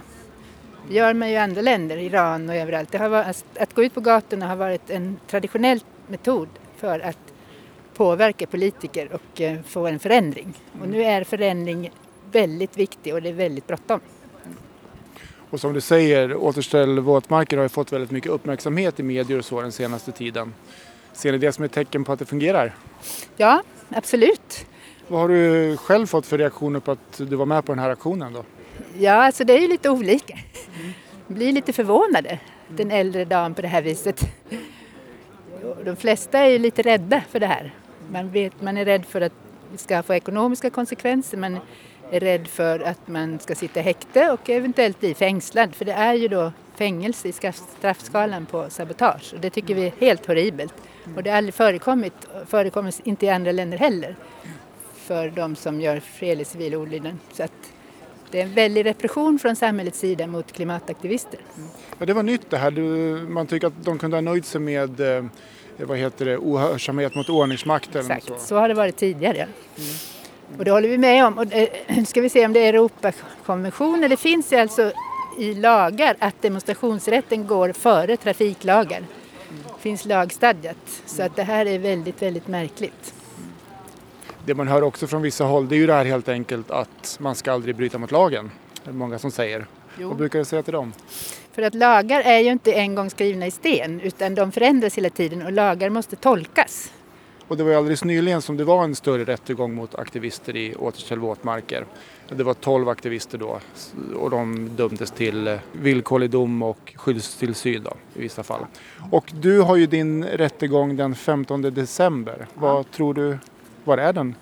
Det 0.89 0.95
gör 0.95 1.15
man 1.15 1.29
ju 1.29 1.35
i 1.35 1.39
andra 1.39 1.61
länder, 1.61 1.97
Iran 1.97 2.49
och 2.49 2.55
överallt. 2.55 2.93
Det 2.93 2.99
har 2.99 3.09
varit, 3.09 3.45
att 3.59 3.75
gå 3.75 3.85
ut 3.85 3.95
på 3.95 4.01
gatorna 4.01 4.49
har 4.49 4.57
varit 4.57 4.91
en 4.91 5.17
traditionell 5.27 5.81
metod 6.07 6.49
för 6.77 7.01
att 7.01 7.19
påverka 7.95 8.47
politiker 8.47 9.09
och 9.13 9.41
eh, 9.41 9.63
få 9.63 9.87
en 9.87 9.99
förändring. 9.99 10.55
Och 10.81 10.89
nu 10.89 11.03
är 11.03 11.25
förändring 11.25 11.91
väldigt 12.33 12.79
viktig 12.79 13.15
och 13.15 13.23
det 13.23 13.29
är 13.29 13.33
väldigt 13.33 13.67
bråttom. 13.67 14.01
Och 15.51 15.61
som 15.61 15.73
du 15.73 15.81
säger, 15.81 16.37
återställ 16.37 17.01
våtmarker 17.01 17.57
har 17.57 17.65
ju 17.65 17.69
fått 17.69 17.93
väldigt 17.93 18.11
mycket 18.11 18.31
uppmärksamhet 18.31 19.01
i 19.01 19.03
medier 19.03 19.39
och 19.39 19.45
så 19.45 19.61
den 19.61 19.73
senaste 19.73 20.13
tiden. 20.13 20.55
Ser 21.13 21.33
ni 21.33 21.39
det 21.39 21.53
som 21.53 21.65
ett 21.65 21.73
tecken 21.73 22.05
på 22.05 22.13
att 22.13 22.19
det 22.19 22.25
fungerar? 22.25 22.75
Ja, 23.37 23.63
absolut. 23.89 24.67
Vad 25.09 25.21
har 25.21 25.29
du 25.29 25.77
själv 25.77 26.07
fått 26.07 26.27
för 26.27 26.39
reaktioner 26.39 26.81
på 26.81 26.93
att 26.93 27.17
du 27.17 27.37
var 27.37 27.47
med 27.47 27.65
på 27.65 27.73
den 27.73 27.79
här 27.79 27.91
aktionen 27.91 28.33
då? 28.33 28.45
Ja, 28.99 29.13
alltså 29.13 29.45
det 29.45 29.53
är 29.53 29.61
ju 29.61 29.69
lite 29.69 29.91
olika. 29.91 30.39
De 31.29 31.35
blir 31.35 31.53
lite 31.53 31.73
förvånade, 31.73 32.39
den 32.69 32.91
äldre 32.91 33.25
damen 33.25 33.55
på 33.55 33.63
det 33.63 33.69
här 33.69 33.83
viset. 33.83 34.21
De 35.85 35.97
flesta 35.97 36.39
är 36.39 36.49
ju 36.49 36.59
lite 36.59 36.83
rädda 36.83 37.23
för 37.31 37.41
det 37.41 37.47
här. 37.47 37.75
Man, 38.09 38.31
vet, 38.31 38.63
man 38.63 38.77
är 38.77 38.85
rädd 38.85 39.05
för 39.07 39.21
att 39.21 39.33
det 39.73 39.79
ska 39.79 40.03
få 40.03 40.15
ekonomiska 40.15 40.71
konsekvenser, 40.71 41.39
man 41.39 41.59
är 42.11 42.21
rädd 42.21 42.49
för 42.49 42.81
att 42.81 43.09
man 43.09 43.39
ska 43.39 43.55
sitta 43.55 43.81
i 43.81 43.83
häkte 43.83 44.31
och 44.31 44.51
eventuellt 44.51 45.01
bli 45.01 45.15
fängslad. 45.15 45.75
För 45.75 45.85
det 45.85 45.93
är 45.93 46.15
ju 46.15 46.29
då 46.29 46.53
fängelse 46.75 47.29
i 47.29 47.33
straffskalan 47.79 48.47
på 48.47 48.71
sabotage 48.71 49.35
och 49.35 49.41
det 49.41 49.51
tycker 49.51 49.75
vi 49.75 49.87
är 49.87 49.93
helt 50.01 50.27
horribelt. 50.27 50.75
Och 51.17 51.23
det 51.23 51.31
har 51.31 51.37
aldrig 51.37 51.55
förekommit, 51.55 52.13
förekommer 52.47 52.95
inte 53.05 53.27
i 53.27 53.29
andra 53.29 53.53
länder 53.53 53.79
heller 53.79 54.17
för 54.95 55.31
de 55.31 55.57
som 55.57 55.81
gör 55.81 56.01
fredlig 56.01 56.47
civil 56.47 56.75
olydnad. 56.75 57.17
Så 57.33 57.43
att 57.43 57.74
det 58.35 58.41
är 58.41 58.45
en 58.45 58.55
väldig 58.55 58.85
repression 58.85 59.39
från 59.39 59.57
samhällets 59.57 59.99
sida 59.99 60.27
mot 60.27 60.53
klimataktivister. 60.53 61.41
Ja, 61.99 62.07
det 62.07 62.13
var 62.13 62.23
nytt 62.23 62.51
det 62.51 62.57
här. 62.57 62.71
Man 63.29 63.47
tycker 63.47 63.67
att 63.67 63.85
de 63.85 63.99
kunde 63.99 64.17
ha 64.17 64.21
nöjt 64.21 64.47
sig 64.47 64.61
med 64.61 65.01
eh, 65.01 65.25
vad 65.77 65.99
heter 65.99 66.25
det, 66.25 66.39
ohörsamhet 66.39 67.15
mot 67.15 67.29
ordningsmakten. 67.29 68.01
Exakt, 68.01 68.27
så. 68.27 68.35
så 68.47 68.57
har 68.57 68.69
det 68.69 68.75
varit 68.75 68.97
tidigare. 68.97 69.37
Mm. 69.43 70.59
Och 70.59 70.65
det 70.65 70.71
håller 70.71 70.89
vi 70.89 70.99
med 70.99 71.27
om. 71.27 71.39
Och 71.39 71.47
det, 71.47 71.69
ska 72.09 72.21
vi 72.21 72.29
se 72.29 72.47
om 72.47 72.53
det 72.53 72.61
är 72.61 72.69
Europakonventionen. 72.69 74.11
Det 74.11 74.17
finns 74.17 74.53
ju 74.53 74.57
alltså 74.57 74.93
i 75.39 75.55
lagar 75.55 76.17
att 76.19 76.43
demonstrationsrätten 76.43 77.47
går 77.47 77.73
före 77.73 78.17
trafiklagar. 78.17 79.01
Det 79.51 79.81
finns 79.81 80.05
lagstadgat. 80.05 81.03
Så 81.07 81.23
att 81.23 81.37
det 81.37 81.43
här 81.43 81.67
är 81.67 81.79
väldigt, 81.79 82.23
väldigt 82.23 82.49
märkligt 82.49 83.14
det 84.47 84.55
man 84.55 84.69
hör 84.69 84.83
också 84.83 85.07
från 85.07 85.23
vissa 85.23 85.45
håll 85.45 85.69
det 85.69 85.75
är 85.75 85.79
ju 85.79 85.87
det 85.87 85.93
här 85.93 86.05
helt 86.05 86.29
enkelt 86.29 86.71
att 86.71 87.17
man 87.21 87.35
ska 87.35 87.53
aldrig 87.53 87.77
bryta 87.77 87.99
mot 87.99 88.11
lagen. 88.11 88.51
Det 88.85 88.91
är 88.91 88.95
många 88.95 89.19
som 89.19 89.31
säger. 89.31 89.67
Jo. 89.99 90.09
Vad 90.09 90.17
brukar 90.17 90.39
du 90.39 90.45
säga 90.45 90.63
till 90.63 90.73
dem? 90.73 90.93
För 91.53 91.63
att 91.63 91.75
lagar 91.75 92.21
är 92.21 92.39
ju 92.39 92.51
inte 92.51 92.73
en 92.73 92.95
gång 92.95 93.11
skrivna 93.11 93.47
i 93.47 93.51
sten 93.51 94.01
utan 94.01 94.35
de 94.35 94.53
förändras 94.53 94.99
hela 94.99 95.11
tiden 95.11 95.43
och 95.43 95.53
lagar 95.53 95.91
måste 95.91 96.17
tolkas. 96.17 96.93
Och 97.49 97.57
det 97.57 97.65
var 97.65 97.71
ju 97.71 97.77
alldeles 97.77 98.05
nyligen 98.05 98.43
som 98.43 98.57
det 98.57 98.65
var 98.65 98.85
en 98.85 98.95
större 98.95 99.25
rättegång 99.25 99.75
mot 99.75 99.95
aktivister 99.95 100.57
i 100.57 100.75
Återställ 100.75 101.19
våtmarker. 101.19 101.87
Det 102.29 102.43
var 102.43 102.55
12 102.55 102.89
aktivister 102.89 103.39
då 103.39 103.61
och 104.17 104.31
de 104.31 104.69
dömdes 104.77 105.11
till 105.11 105.49
eh, 105.49 105.59
villkorlig 105.73 106.31
dom 106.31 106.63
och 106.63 106.93
skyddstillsyn 106.97 107.83
då, 107.83 107.93
i 108.15 108.23
vissa 108.23 108.43
fall. 108.43 108.67
Och 109.11 109.33
du 109.41 109.61
har 109.61 109.77
ju 109.77 109.87
din 109.87 110.25
rättegång 110.25 110.97
den 110.97 111.15
15 111.15 111.63
december. 111.63 112.47
Vad 112.55 112.91
tror 112.91 113.15
du, 113.15 113.39
var 113.85 113.99
är 113.99 114.13
den? 114.13 114.35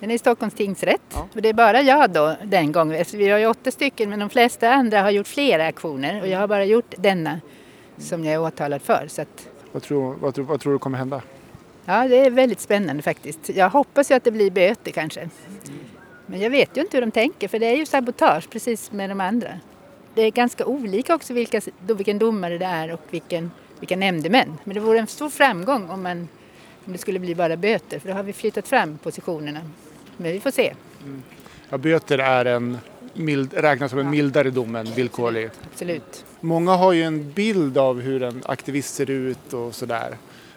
Den 0.00 0.10
är 0.10 0.14
i 0.14 0.18
Stockholms 0.18 0.54
tingsrätt 0.54 1.16
och 1.34 1.42
det 1.42 1.48
är 1.48 1.52
bara 1.52 1.82
jag 1.82 2.10
då 2.10 2.36
den 2.44 2.72
gången. 2.72 2.98
Alltså, 2.98 3.16
Vi 3.16 3.28
har 3.28 3.38
ju 3.38 3.46
åtta 3.46 3.70
stycken 3.70 4.10
men 4.10 4.18
de 4.18 4.30
flesta 4.30 4.70
andra 4.70 5.02
har 5.02 5.10
gjort 5.10 5.26
flera 5.26 5.66
aktioner 5.66 6.20
och 6.22 6.28
jag 6.28 6.38
har 6.38 6.46
bara 6.46 6.64
gjort 6.64 6.94
denna 6.98 7.40
som 7.98 8.24
jag 8.24 8.34
är 8.34 8.40
åtalad 8.40 8.82
för. 8.82 9.06
Så 9.08 9.22
att, 9.22 9.48
Vad 9.72 9.82
tror, 9.82 10.14
vad, 10.14 10.34
tror, 10.34 10.44
vad 10.44 10.60
tror 10.60 10.72
du 10.72 10.78
kommer 10.78 10.98
hända? 10.98 11.22
ja, 11.84 12.08
det 12.08 12.16
är 12.16 12.30
väldigt 12.30 12.60
spännande 12.60 13.02
faktiskt. 13.02 13.48
Jag 13.48 13.70
hoppas 13.70 14.10
ju 14.10 14.14
att 14.14 14.24
det 14.24 14.30
blir 14.30 14.50
böter 14.50 14.90
kanske. 14.90 15.28
Men 16.26 16.40
jag 16.40 16.50
vet 16.50 16.76
ju 16.76 16.80
inte 16.80 16.96
hur 16.96 17.00
de 17.06 17.10
tänker 17.10 17.48
för 17.48 17.58
det 17.58 17.66
är 17.66 17.76
ju 17.76 17.86
sabotage 17.86 18.50
precis 18.50 18.92
med 18.92 19.10
de 19.10 19.20
andra. 19.20 19.48
Det 20.14 20.22
är 20.22 20.30
ganska 20.30 20.66
olika 20.66 21.14
också 21.14 21.32
vilka, 21.34 21.60
vilken 21.80 22.18
domare 22.18 22.58
det 22.58 22.64
är 22.64 22.92
och 22.92 23.00
vilken, 23.10 23.50
vilka 23.80 23.96
nämndemän. 23.96 24.58
Men 24.64 24.74
det 24.74 24.80
vore 24.80 24.98
en 24.98 25.06
stor 25.06 25.30
framgång 25.30 25.90
om, 25.90 26.02
man, 26.02 26.28
om 26.88 26.92
det 26.92 26.98
skulle 26.98 27.18
bli 27.18 27.34
bara 27.34 27.56
böter 27.56 27.98
för 27.98 28.08
då 28.08 28.14
har 28.14 28.22
vi 28.22 28.32
flyttat 28.32 28.68
fram 28.68 28.98
positionerna. 28.98 29.60
Men 30.16 30.32
vi 30.32 30.40
får 30.40 30.50
se. 30.50 30.72
Ja, 31.70 31.78
böter 31.78 32.18
är 32.18 32.44
en 32.44 32.78
mild, 33.14 33.54
räknas 33.54 33.90
som 33.90 33.98
en 34.00 34.10
mildare 34.10 34.50
dom 34.50 34.76
än 34.76 34.86
villkorlig. 34.86 35.50
Absolut. 35.72 36.24
Många 36.40 36.72
har 36.76 36.92
ju 36.92 37.02
en 37.02 37.32
bild 37.32 37.78
av 37.78 38.00
hur 38.00 38.22
en 38.22 38.42
aktivist 38.46 38.94
ser 38.94 39.10
ut 39.10 39.52
och 39.52 39.74
sådär. 39.74 40.16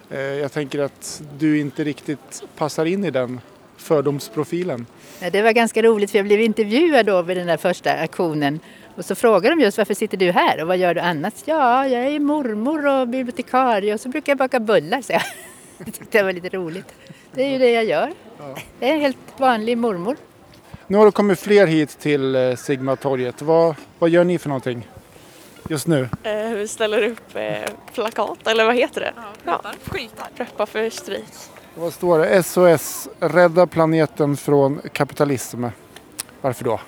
Eh, 0.09 0.19
Jag 0.19 0.51
tänker 0.51 0.79
att 0.79 1.21
du 1.39 1.59
inte 1.59 1.83
riktigt 1.83 2.43
passar 2.57 2.85
in 2.85 3.05
i 3.05 3.11
den 3.11 3.41
fördomsprofilen. 3.77 4.85
Det 5.31 5.41
var 5.41 5.51
ganska 5.51 5.81
roligt 5.81 6.11
för 6.11 6.17
jag 6.17 6.25
blev 6.25 6.41
intervjuad 6.41 7.05
då 7.05 7.21
vid 7.21 7.37
den 7.37 7.47
där 7.47 7.57
första 7.57 7.91
aktionen. 7.93 8.59
Och 8.95 9.05
så 9.05 9.15
frågade 9.15 9.55
de 9.55 9.61
just 9.61 9.77
varför 9.77 9.93
sitter 9.93 10.17
du 10.17 10.31
här 10.31 10.61
och 10.61 10.67
vad 10.67 10.77
gör 10.77 10.93
du 10.93 11.01
annars? 11.01 11.33
Ja, 11.45 11.87
jag 11.87 12.03
är 12.07 12.19
mormor 12.19 12.87
och 12.87 13.07
bibliotekarie 13.07 13.93
och 13.93 13.99
så 13.99 14.09
brukar 14.09 14.31
jag 14.31 14.37
baka 14.37 14.59
bullar, 14.59 15.01
så 15.01 15.13
jag. 15.13 15.21
Det 15.85 15.91
tyckte 15.99 16.17
jag 16.17 16.25
var 16.25 16.33
lite 16.33 16.49
roligt. 16.49 16.93
Det 17.31 17.43
är 17.43 17.49
ju 17.49 17.57
det 17.57 17.71
jag 17.71 17.85
gör. 17.85 18.13
Jag 18.79 18.89
är 18.89 18.93
en 18.93 19.01
helt 19.01 19.17
vanlig 19.37 19.77
mormor. 19.77 20.17
Nu 20.87 20.97
har 20.97 21.05
det 21.05 21.11
kommit 21.11 21.39
fler 21.39 21.67
hit 21.67 21.99
till 21.99 22.35
eh, 22.35 22.55
Sigmatorget. 22.55 23.41
Vad, 23.41 23.75
vad 23.99 24.09
gör 24.09 24.23
ni 24.23 24.39
för 24.39 24.49
någonting 24.49 24.87
just 25.69 25.87
nu? 25.87 26.09
Eh, 26.23 26.49
vi 26.49 26.67
ställer 26.67 27.03
upp 27.03 27.35
eh, 27.35 27.71
plakat, 27.93 28.47
eller 28.47 28.65
vad 28.65 28.75
heter 28.75 29.01
det? 29.01 29.13
Ja, 29.43 29.61
skyltar. 29.85 30.27
Preppar 30.35 30.65
för 30.65 30.89
strejk. 30.89 31.25
Vad 31.75 31.93
står 31.93 32.19
det? 32.19 32.43
SOS, 32.43 33.09
rädda 33.19 33.67
planeten 33.67 34.37
från 34.37 34.81
kapitalism. 34.93 35.65
Varför 36.41 36.63
då? 36.63 36.79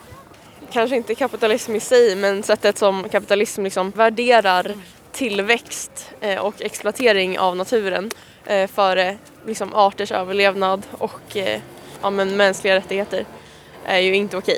Kanske 0.71 0.95
inte 0.95 1.15
kapitalism 1.15 1.75
i 1.75 1.79
sig, 1.79 2.15
men 2.15 2.43
sättet 2.43 2.77
som 2.77 3.09
kapitalism 3.09 3.63
liksom 3.63 3.91
värderar 3.91 4.75
tillväxt 5.12 6.09
eh, 6.21 6.39
och 6.39 6.62
exploatering 6.62 7.39
av 7.39 7.55
naturen 7.55 8.12
eh, 8.45 8.67
före 8.67 9.17
liksom 9.45 9.73
arters 9.73 10.12
överlevnad 10.12 10.81
och 10.91 11.38
eh, 11.38 11.59
ja, 12.01 12.09
men 12.09 12.38
mänskliga 12.38 12.75
rättigheter 12.75 13.25
är 13.85 14.00
ju 14.00 14.15
inte 14.15 14.38
okej. 14.38 14.57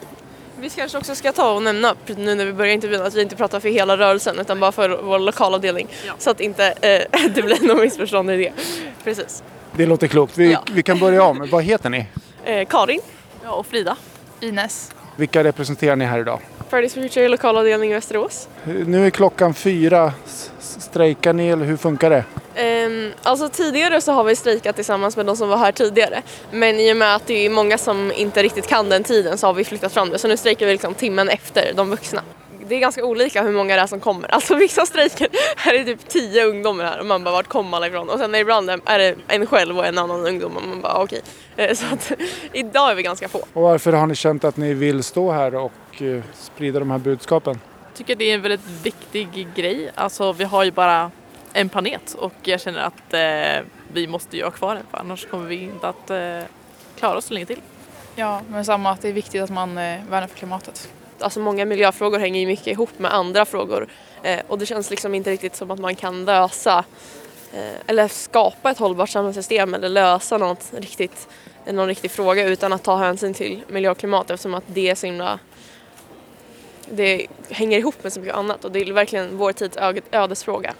Vi 0.59 0.69
kanske 0.69 0.97
också 0.97 1.15
ska 1.15 1.31
ta 1.31 1.51
och 1.53 1.63
nämna 1.63 1.95
nu 2.05 2.35
när 2.35 2.45
vi 2.45 2.53
börjar 2.53 2.73
intervjun 2.73 3.01
att 3.01 3.13
vi 3.13 3.21
inte 3.21 3.35
pratar 3.35 3.59
för 3.59 3.69
hela 3.69 3.97
rörelsen 3.97 4.39
utan 4.39 4.59
bara 4.59 4.71
för 4.71 4.89
vår 5.03 5.19
lokalavdelning 5.19 5.87
så 6.17 6.29
att 6.29 6.39
inte 6.39 6.65
eh, 6.65 7.21
det 7.35 7.41
blir 7.41 7.67
något 7.67 7.81
missförstånd 7.81 8.31
i 8.31 8.37
det. 8.37 8.53
Precis. 9.03 9.43
Det 9.71 9.85
låter 9.85 10.07
klokt. 10.07 10.37
Vi, 10.37 10.51
Ja. 10.51 10.63
vi 10.71 10.83
kan 10.83 10.99
börja 10.99 11.23
om. 11.23 11.47
Vad 11.51 11.63
heter 11.63 11.89
ni? 11.89 12.05
Eh, 12.45 12.67
Karin, 12.67 12.99
Ja, 13.43 13.51
och 13.51 13.65
Frida. 13.65 13.97
Ines. 14.39 14.91
Vilka 15.15 15.43
representerar 15.43 15.95
ni 15.95 16.05
här 16.05 16.19
idag? 16.19 16.39
Fridays 16.69 16.93
for 16.93 17.01
Future 17.01 17.29
lokalavdelning 17.29 17.91
i 17.91 17.93
Västerås. 17.93 18.47
Nu 18.63 19.05
är 19.05 19.09
klockan 19.09 19.53
fyra. 19.53 20.13
Strejkar 20.59 21.33
ni 21.33 21.47
eller 21.47 21.65
hur 21.65 21.77
funkar 21.77 22.09
det? 22.09 22.23
Ehm, 22.55 23.11
alltså 23.23 23.49
tidigare 23.49 24.01
så 24.01 24.11
har 24.11 24.23
vi 24.23 24.35
strejkat 24.35 24.75
tillsammans 24.75 25.17
med 25.17 25.25
de 25.25 25.37
som 25.37 25.49
var 25.49 25.57
här 25.57 25.71
tidigare. 25.71 26.21
Men 26.51 26.79
i 26.79 26.93
och 26.93 26.97
med 26.97 27.15
att 27.15 27.27
det 27.27 27.45
är 27.45 27.49
många 27.49 27.77
som 27.77 28.11
inte 28.11 28.43
riktigt 28.43 28.67
kan 28.67 28.89
den 28.89 29.03
tiden 29.03 29.37
så 29.37 29.47
har 29.47 29.53
vi 29.53 29.63
flyttat 29.63 29.93
fram 29.93 30.09
det. 30.09 30.17
Så 30.17 30.27
nu 30.27 30.37
strejkar 30.37 30.65
vi 30.65 30.71
liksom 30.71 30.93
timmen 30.93 31.29
efter 31.29 31.73
de 31.75 31.89
vuxna. 31.89 32.21
Det 32.67 32.75
är 32.75 32.79
ganska 32.79 33.05
olika 33.05 33.43
hur 33.43 33.51
många 33.51 33.75
det 33.75 33.81
är 33.81 33.87
som 33.87 33.99
kommer. 33.99 34.33
Alltså 34.33 34.55
vissa 34.65 34.85
strejker, 34.85 35.27
här 35.57 35.73
är 35.73 35.83
typ 35.83 36.07
tio 36.09 36.45
ungdomar 36.45 36.83
här 36.83 36.99
och 36.99 37.05
man 37.05 37.23
bara 37.23 37.31
vart 37.31 37.47
kommer 37.47 37.77
alla 37.77 37.87
ifrån? 37.87 38.09
Och 38.09 38.19
sen 38.19 38.35
ibland 38.35 38.69
är 38.85 38.99
det 38.99 39.15
en 39.27 39.45
själv 39.47 39.77
och 39.77 39.85
en 39.85 39.97
annan 39.97 40.27
ungdom 40.27 40.57
och 40.57 40.63
man 40.67 40.81
bara 40.81 40.97
okej. 41.03 41.21
Eh, 41.55 41.75
Så 41.75 41.85
att 41.93 42.11
idag 42.53 42.91
är 42.91 42.95
vi 42.95 43.03
ganska 43.03 43.27
få. 43.29 43.39
Och 43.53 43.61
varför 43.61 43.93
har 43.93 44.07
ni 44.07 44.15
känt 44.15 44.43
att 44.43 44.57
ni 44.57 44.73
vill 44.73 45.03
stå 45.03 45.31
här 45.31 45.55
och 45.55 46.01
eh, 46.01 46.21
sprida 46.33 46.79
de 46.79 46.91
här 46.91 46.97
budskapen? 46.97 47.59
Jag 47.87 47.97
tycker 47.97 48.15
det 48.15 48.31
är 48.31 48.35
en 48.35 48.41
väldigt 48.41 48.65
viktig 48.83 49.47
grej. 49.55 49.91
Alltså 49.95 50.31
vi 50.33 50.43
har 50.43 50.63
ju 50.63 50.71
bara 50.71 51.11
en 51.55 51.69
planet 51.69 52.13
och 52.13 52.33
jag 52.43 52.61
känner 52.61 52.79
att 52.79 53.13
eh, 53.13 53.65
vi 53.93 54.07
måste 54.07 54.37
ju 54.37 54.43
ha 54.43 54.51
kvar 54.51 54.75
den 54.75 54.83
för 54.91 54.97
annars 54.97 55.25
kommer 55.25 55.47
vi 55.47 55.63
inte 55.63 55.87
att 55.87 56.09
eh, 56.09 56.39
klara 56.99 57.17
oss 57.17 57.25
så 57.25 57.33
länge 57.33 57.45
till. 57.45 57.61
Ja, 58.15 58.41
men 58.49 58.65
samma 58.65 58.91
att 58.91 59.01
det 59.01 59.09
är 59.09 59.13
viktigt 59.13 59.41
att 59.41 59.49
man 59.49 59.69
eh, 59.69 60.03
värnar 60.09 60.27
för 60.27 60.37
klimatet. 60.37 60.89
Alltså 61.19 61.39
många 61.39 61.65
miljöfrågor 61.65 62.19
hänger 62.19 62.39
ju 62.39 62.47
mycket 62.47 62.67
ihop 62.67 62.99
med 62.99 63.13
andra 63.13 63.45
frågor 63.45 63.87
eh, 64.23 64.39
och 64.47 64.59
det 64.59 64.65
känns 64.65 64.89
liksom 64.89 65.15
inte 65.15 65.31
riktigt 65.31 65.55
som 65.55 65.71
att 65.71 65.79
man 65.79 65.95
kan 65.95 66.25
lösa 66.25 66.83
eh, 67.53 67.79
eller 67.87 68.07
skapa 68.07 68.71
ett 68.71 68.77
hållbart 68.77 69.09
samhällssystem 69.09 69.73
eller 69.73 69.89
lösa 69.89 70.37
något 70.37 70.71
riktigt, 70.73 71.27
någon 71.71 71.87
riktig 71.87 72.11
fråga 72.11 72.45
utan 72.45 72.73
att 72.73 72.83
ta 72.83 72.95
hänsyn 72.95 73.33
till 73.33 73.63
miljö 73.67 73.91
och 73.91 73.97
klimat 73.97 74.29
eftersom 74.31 74.53
att 74.53 74.63
det 74.67 74.89
är 74.89 74.95
så 74.95 75.05
himla 75.05 75.39
det 76.89 77.27
hänger 77.49 77.79
ihop 77.79 78.03
med 78.03 78.13
så 78.13 78.19
mycket 78.19 78.35
annat 78.35 78.65
och 78.65 78.71
det 78.71 78.79
är 78.79 78.93
verkligen 78.93 79.37
vår 79.37 79.51
tids 79.51 79.77
ödesfråga. 80.11 80.73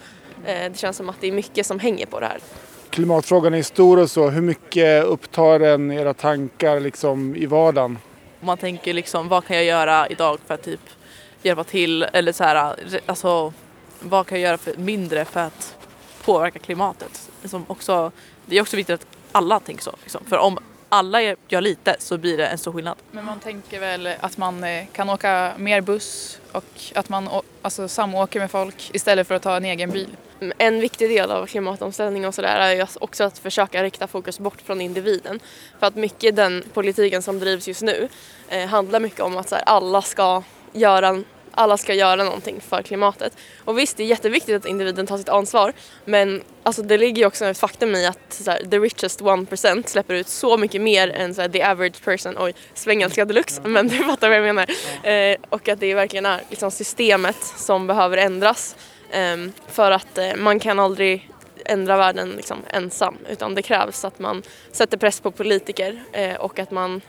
Eh, 0.46 0.72
det 0.72 0.78
känns 0.78 0.98
som 0.98 1.10
att 1.10 1.22
det 1.22 1.28
är 1.28 1.32
mycket 1.32 1.66
som 1.66 1.80
hänger 1.80 2.06
på 2.06 2.20
det 2.20 2.26
här. 2.26 2.40
Klimatfrågan 2.90 3.54
är 3.54 3.64
stor 3.64 4.00
och 4.00 4.12
så. 4.12 4.30
Hur 4.30 4.42
mycket 4.42 5.04
upptar 5.04 5.60
den 5.60 5.92
era 5.92 6.14
tankar 6.14 6.80
liksom 6.80 7.36
i 7.36 7.46
vardagen? 7.46 7.98
Om 8.40 8.48
man 8.48 8.58
tänker 8.58 8.94
liksom 8.94 9.28
vad 9.28 9.46
kan 9.46 9.56
jag 9.56 9.66
göra 9.66 10.08
idag 10.08 10.40
för 10.48 10.54
att 10.54 10.64
typ 10.64 10.80
hjälpa 11.42 11.64
till 11.64 12.04
eller 12.04 12.32
så 12.32 12.44
här, 12.44 12.76
alltså 13.06 13.54
vad 14.00 14.28
kan 14.28 14.42
jag 14.42 14.48
göra 14.48 14.58
för, 14.58 14.74
mindre 14.78 15.26
för 15.26 15.40
att 15.40 15.76
påverka 16.24 16.60
klimatet? 16.60 17.30
Liksom 17.42 17.66
också, 17.68 18.12
det 18.46 18.58
är 18.58 18.62
också 18.62 18.78
viktigt 18.78 18.94
att 18.94 19.08
alla 19.32 19.60
tänker 19.60 19.84
så. 19.84 19.96
Liksom. 20.04 20.22
För 20.26 20.38
om 20.38 20.60
alla 20.96 21.22
gör 21.22 21.62
lite 21.62 21.96
så 22.00 22.18
blir 22.18 22.38
det 22.38 22.48
en 22.48 22.58
stor 22.58 22.74
skillnad. 22.74 22.96
Men 23.12 23.26
man 23.26 23.40
tänker 23.40 23.80
väl 23.80 24.10
att 24.20 24.38
man 24.38 24.64
eh, 24.64 24.86
kan 24.92 25.10
åka 25.10 25.52
mer 25.58 25.82
buss 25.82 26.40
och 26.52 26.66
att 26.96 27.10
man 27.10 27.30
alltså, 27.62 27.88
samåker 27.88 28.40
med 28.40 28.52
folk 28.52 28.92
istället 28.94 29.28
för 29.28 29.36
att 29.36 29.42
ta 29.42 29.58
en 29.58 29.66
egen 29.66 29.92
bil. 29.92 30.10
En 30.58 30.80
viktig 30.80 31.10
del 31.10 31.32
av 31.32 31.46
klimatomställning 31.46 32.28
och 32.28 32.36
sådär 32.36 32.60
är 32.60 32.88
också 33.00 33.24
att 33.24 33.38
försöka 33.38 33.84
rikta 33.84 34.08
fokus 34.08 34.40
bort 34.40 34.62
från 34.62 34.82
individen. 34.82 35.40
För 35.80 35.88
att 35.88 35.96
mycket 35.96 36.36
den 36.36 36.64
politiken 36.74 37.22
som 37.22 37.40
drivs 37.40 37.68
just 37.68 37.82
nu 37.82 38.08
eh, 38.50 38.66
handlar 38.68 39.00
mycket 39.00 39.20
om 39.20 39.38
att 39.38 39.50
så 39.50 39.56
här, 39.56 39.64
alla, 39.64 40.02
ska 40.02 40.44
göra, 40.74 41.24
alla 41.56 41.78
ska 41.78 41.94
göra 41.94 42.24
någonting 42.24 42.62
för 42.62 42.82
klimatet. 42.82 43.38
Och 43.66 43.80
visst, 43.80 43.98
det 43.98 44.04
är 44.04 44.08
jätteviktigt 44.08 44.56
att 44.56 44.66
individen 44.66 45.08
tar 45.08 45.18
sitt 45.18 45.30
ansvar 45.30 45.74
men 46.06 46.44
alltså, 46.64 46.82
det 46.82 46.98
ligger 46.98 47.22
ju 47.22 47.26
också 47.26 47.46
ett 47.46 47.58
faktum 47.58 47.96
i 47.96 48.06
att 48.06 48.20
så 48.30 48.52
här, 48.52 48.60
the 48.72 48.80
richest 48.80 49.22
1% 49.22 49.88
släpper 49.88 50.14
ut 50.14 50.28
så 50.28 50.58
mycket 50.58 50.82
mer 50.82 51.10
än 51.10 51.36
så 51.36 51.42
här, 51.42 51.50
the 51.50 51.64
average 51.64 52.04
person. 52.04 52.36
Oj, 52.40 52.54
svengelska 52.74 53.26
deluxe, 53.26 53.62
men 53.66 53.88
du 53.88 54.04
fattar 54.04 54.30
vad 54.30 54.38
jag 54.38 54.56
menar. 54.56 54.70
Eh, 55.04 55.38
och 55.50 55.70
att 55.70 55.80
det 55.80 55.94
verkligen 55.94 56.26
är 56.26 56.42
liksom, 56.50 56.72
systemet 56.72 57.38
som 57.58 57.88
behöver 57.88 58.18
ändras. 58.18 58.76
eh, 59.12 59.38
för 59.68 59.92
att 59.92 60.18
eh, 60.18 60.36
man 60.36 60.60
kan 60.60 60.80
aldrig 60.80 61.30
ändra 61.66 61.98
världen 61.98 62.30
liksom, 62.30 62.58
ensam 62.70 63.18
utan 63.30 63.56
det 63.56 63.62
krävs 63.62 64.06
att 64.06 64.20
man 64.20 64.44
sätter 64.72 64.98
press 64.98 65.20
på 65.20 65.32
politiker 65.32 66.04
eh, 66.12 66.36
och 66.36 66.60
att 66.60 66.72
man 66.72 67.02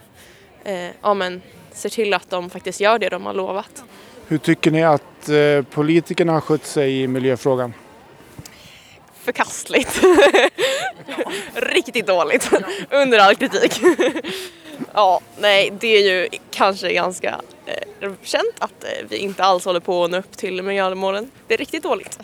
eh, 0.64 0.90
ja, 1.02 1.14
men, 1.14 1.42
ser 1.72 1.88
till 1.88 2.14
att 2.14 2.30
de 2.30 2.50
faktiskt 2.50 2.80
gör 2.80 2.98
det 2.98 3.08
de 3.08 3.26
har 3.26 3.34
lovat. 3.34 3.84
Hur 4.28 4.38
tycker 4.38 4.70
ni 4.70 4.84
att 4.84 5.28
eh, 5.28 5.62
politikerna 5.70 6.32
har 6.32 6.40
skött 6.40 6.66
sig 6.66 7.02
i 7.02 7.08
miljöfrågan? 7.08 7.74
Förkastligt. 9.24 10.00
Riktigt 11.54 12.06
dåligt. 12.06 12.50
Under 12.90 13.18
all 13.18 13.34
kritik. 13.34 13.80
ja, 14.94 15.20
nej, 15.38 15.72
det 15.80 15.86
är 15.86 16.14
ju 16.14 16.28
kanske 16.50 16.92
ganska 16.92 17.40
eh, 17.66 18.12
känt 18.22 18.54
att 18.58 18.84
eh, 18.84 19.06
vi 19.08 19.16
inte 19.16 19.44
alls 19.44 19.64
håller 19.64 19.80
på 19.80 20.04
att 20.04 20.10
nå 20.10 20.18
upp 20.18 20.36
till 20.36 20.62
miljömålen. 20.62 21.30
Det 21.46 21.54
är 21.54 21.58
riktigt 21.58 21.82
dåligt. 21.82 22.18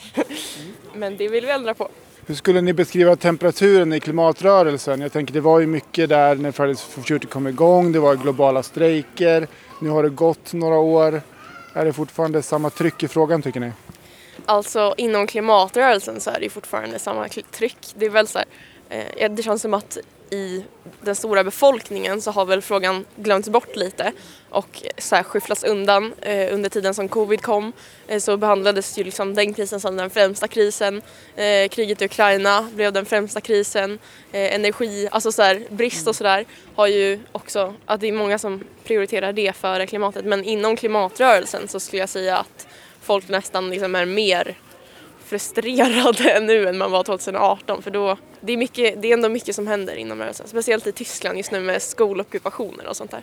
Men 0.95 1.17
det 1.17 1.29
vill 1.29 1.47
vi 1.47 1.53
ändra 1.53 1.75
på. 1.75 1.89
Hur 2.27 2.35
skulle 2.35 2.61
ni 2.61 2.73
beskriva 2.73 3.17
temperaturen 3.17 3.93
i 3.93 4.01
klimatrörelsen? 4.01 5.01
Jag 5.01 5.13
tänker 5.13 5.35
det 5.35 5.41
var 5.41 5.61
ju 5.61 5.67
mycket 5.67 6.09
där 6.09 6.35
när 6.35 6.53
Fridays 6.53 6.83
for 6.83 7.03
Future 7.03 7.31
kom 7.31 7.47
igång. 7.47 7.93
Det 7.93 8.01
var 8.01 8.17
globala 8.17 8.63
strejker. 8.63 9.49
Nu 9.79 9.89
har 9.89 10.03
det 10.03 10.09
gått 10.09 10.53
några 10.53 10.79
år. 10.79 11.23
Är 11.75 11.85
det 11.85 11.93
fortfarande 11.93 12.43
samma 12.43 12.71
tryck 12.71 13.03
i 13.03 13.09
frågan 13.09 13.43
tycker 13.43 13.61
ni? 13.61 13.73
Alltså 14.47 14.95
inom 14.97 15.27
klimatrörelsen 15.27 16.21
så 16.21 16.31
är 16.31 16.35
det 16.39 16.45
ju 16.45 16.51
fortfarande 16.51 16.99
samma 16.99 17.29
tryck. 17.29 17.77
Det 17.95 18.07
är 18.07 18.11
väl 18.11 18.27
så 18.27 18.39
här, 18.39 18.47
Eh, 18.93 19.31
det 19.31 19.43
känns 19.43 19.63
som 19.63 19.75
att 19.75 19.99
i 20.31 20.65
den 21.01 21.17
stora 21.17 21.45
befolkningen 21.45 22.23
så 22.23 22.31
har 22.31 22.45
väl 22.45 22.63
frågan 22.63 23.05
glömts 23.17 23.49
bort 23.49 23.77
lite 23.77 24.13
och 24.51 24.83
så 24.99 25.17
här 25.17 25.23
skyfflats 25.23 25.65
undan. 25.65 26.13
Eh, 26.21 26.55
under 26.55 26.69
tiden 26.69 26.95
som 26.95 27.09
covid 27.09 27.43
kom 27.43 27.73
eh, 28.07 28.19
så 28.19 28.37
behandlades 28.37 28.99
ju 28.99 29.05
liksom 29.05 29.35
den 29.35 29.55
krisen 29.55 29.81
som 29.81 29.97
den 29.97 30.11
främsta 30.11 30.49
krisen. 30.49 31.03
Eh, 31.37 31.69
kriget 31.69 32.03
i 32.03 32.05
Ukraina 32.05 32.69
blev 32.75 32.93
den 32.93 33.05
främsta 33.05 33.41
krisen. 33.41 33.99
Eh, 34.33 34.55
energi, 34.55 35.09
alltså 35.11 35.33
så 35.33 35.43
här, 35.43 35.63
brist 35.71 36.09
och 36.09 36.17
sådär 36.17 36.45
har 36.75 36.87
ju 36.87 37.21
också, 37.33 37.75
att 37.87 38.01
det 38.01 38.09
är 38.09 38.13
många 38.13 38.39
som 38.39 38.65
prioriterar 38.85 39.33
det 39.33 39.57
före 39.57 39.87
klimatet 39.87 40.25
men 40.25 40.45
inom 40.45 40.77
klimatrörelsen 40.77 41.69
så 41.69 41.81
skulle 41.81 42.03
jag 42.03 42.09
säga 42.09 42.37
att 42.37 42.67
folk 43.01 43.29
nästan 43.29 43.71
liksom 43.71 43.95
är 43.95 44.05
mer 44.07 44.57
frustrerade 45.33 46.41
nu 46.47 46.69
än 46.69 46.79
man 46.79 46.91
var 46.91 47.05
2018 47.05 47.83
för 47.83 47.91
då, 47.91 48.17
det 48.41 48.53
är, 48.53 48.57
mycket, 48.57 49.03
det 49.03 49.09
är 49.09 49.13
ändå 49.13 49.29
mycket 49.29 49.55
som 49.55 49.67
händer 49.67 49.95
inom 49.95 50.19
rörelsen. 50.19 50.49
Speciellt 50.49 50.87
i 50.87 50.93
Tyskland 50.93 51.37
just 51.37 51.53
nu 51.53 51.61
med 51.61 51.83
skolockupationer 51.83 52.89
och 52.89 52.97
sånt 52.97 53.11
där. 53.11 53.21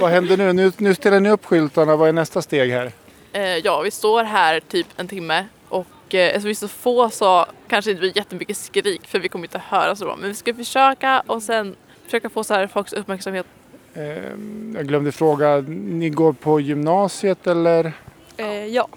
Vad 0.00 0.10
händer 0.10 0.36
nu? 0.36 0.52
nu? 0.52 0.72
Nu 0.76 0.94
ställer 0.94 1.20
ni 1.20 1.30
upp 1.30 1.44
skyltarna. 1.44 1.96
Vad 1.96 2.08
är 2.08 2.12
nästa 2.12 2.42
steg 2.42 2.70
här? 2.70 2.92
Eh, 3.32 3.42
ja, 3.42 3.80
vi 3.80 3.90
står 3.90 4.24
här 4.24 4.60
typ 4.60 4.86
en 4.96 5.08
timme 5.08 5.46
och 5.68 6.14
eh, 6.14 6.26
eftersom 6.26 6.44
vi 6.44 6.50
är 6.50 6.54
så 6.54 6.68
få 6.68 7.10
så 7.10 7.46
kanske 7.68 7.90
det 7.90 7.92
inte 7.92 8.00
blir 8.00 8.16
jättemycket 8.16 8.56
skrik 8.56 9.06
för 9.06 9.18
vi 9.18 9.28
kommer 9.28 9.44
inte 9.44 9.62
höra 9.66 9.96
så 9.96 10.04
bra. 10.04 10.16
Men 10.16 10.28
vi 10.28 10.34
ska 10.34 10.54
försöka 10.54 11.22
och 11.26 11.42
sen 11.42 11.76
försöka 12.04 12.30
få 12.30 12.44
så 12.44 12.54
här 12.54 12.66
folks 12.66 12.92
uppmärksamhet. 12.92 13.46
Eh, 13.94 14.02
jag 14.74 14.86
glömde 14.88 15.12
fråga, 15.12 15.64
ni 15.68 16.10
går 16.10 16.32
på 16.32 16.60
gymnasiet 16.60 17.46
eller? 17.46 17.92
Eh, 18.36 18.66
ja. 18.66 18.88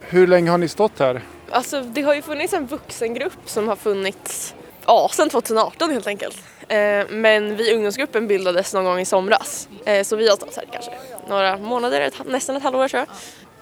Hur 0.00 0.26
länge 0.26 0.50
har 0.50 0.58
ni 0.58 0.68
stått 0.68 0.98
här? 0.98 1.22
Alltså 1.50 1.80
det 1.80 2.02
har 2.02 2.14
ju 2.14 2.22
funnits 2.22 2.54
en 2.54 2.66
vuxengrupp 2.66 3.38
som 3.44 3.68
har 3.68 3.76
funnits 3.76 4.54
ja, 4.86 5.08
sedan 5.12 5.30
2018 5.30 5.90
helt 5.90 6.06
enkelt. 6.06 6.42
Eh, 6.68 7.06
men 7.10 7.56
vi 7.56 7.70
i 7.70 7.74
ungdomsgruppen 7.74 8.26
bildades 8.26 8.74
någon 8.74 8.84
gång 8.84 9.00
i 9.00 9.04
somras. 9.04 9.68
Eh, 9.84 10.02
så 10.02 10.16
vi 10.16 10.28
har 10.28 10.36
stått 10.36 10.56
här 10.56 10.64
kanske 10.72 10.90
några 11.28 11.56
månader, 11.56 12.10
nästan 12.26 12.56
ett 12.56 12.62
halvår 12.62 12.88
tror 12.88 12.98
jag. 12.98 13.08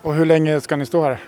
Och 0.03 0.15
hur 0.15 0.27
länge 0.27 0.61
ska 0.61 0.77
ni 0.77 0.87
stå 0.87 1.03
här? 1.03 1.19